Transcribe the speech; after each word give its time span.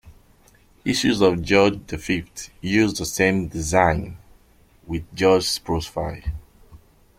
Issues 0.83 1.21
of 1.21 1.43
George 1.43 1.85
the 1.85 1.97
Fifth 1.99 2.49
used 2.59 2.97
the 2.97 3.05
same 3.05 3.47
design 3.49 4.17
with 4.87 5.03
George's 5.13 5.59
profile. 5.59 6.21